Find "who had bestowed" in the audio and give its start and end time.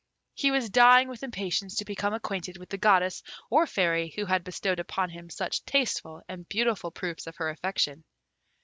4.15-4.79